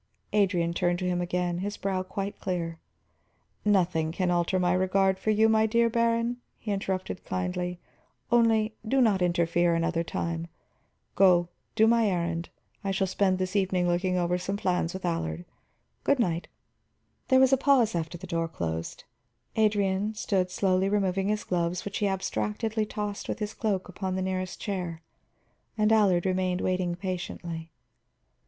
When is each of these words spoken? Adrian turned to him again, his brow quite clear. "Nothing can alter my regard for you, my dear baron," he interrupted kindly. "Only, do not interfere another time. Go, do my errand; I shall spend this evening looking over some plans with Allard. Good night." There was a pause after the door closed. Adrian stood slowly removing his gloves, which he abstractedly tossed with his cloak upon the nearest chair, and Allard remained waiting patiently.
Adrian 0.33 0.73
turned 0.73 0.97
to 0.97 1.05
him 1.05 1.21
again, 1.21 1.59
his 1.59 1.77
brow 1.77 2.01
quite 2.01 2.39
clear. 2.39 2.79
"Nothing 3.63 4.11
can 4.11 4.31
alter 4.31 4.57
my 4.57 4.73
regard 4.73 5.19
for 5.19 5.29
you, 5.29 5.47
my 5.47 5.67
dear 5.67 5.91
baron," 5.91 6.37
he 6.57 6.71
interrupted 6.71 7.23
kindly. 7.23 7.79
"Only, 8.31 8.73
do 8.83 8.99
not 8.99 9.21
interfere 9.21 9.75
another 9.75 10.03
time. 10.03 10.47
Go, 11.13 11.49
do 11.75 11.85
my 11.85 12.07
errand; 12.09 12.49
I 12.83 12.89
shall 12.89 13.05
spend 13.05 13.37
this 13.37 13.55
evening 13.55 13.87
looking 13.87 14.17
over 14.17 14.39
some 14.39 14.57
plans 14.57 14.95
with 14.95 15.05
Allard. 15.05 15.45
Good 16.03 16.17
night." 16.17 16.47
There 17.27 17.39
was 17.39 17.53
a 17.53 17.55
pause 17.55 17.93
after 17.93 18.17
the 18.17 18.25
door 18.25 18.47
closed. 18.47 19.03
Adrian 19.55 20.15
stood 20.15 20.49
slowly 20.49 20.89
removing 20.89 21.27
his 21.29 21.43
gloves, 21.43 21.85
which 21.85 21.99
he 21.99 22.07
abstractedly 22.07 22.87
tossed 22.87 23.29
with 23.29 23.37
his 23.37 23.53
cloak 23.53 23.87
upon 23.87 24.15
the 24.15 24.23
nearest 24.23 24.59
chair, 24.59 25.03
and 25.77 25.91
Allard 25.91 26.25
remained 26.25 26.59
waiting 26.61 26.95
patiently. 26.95 27.71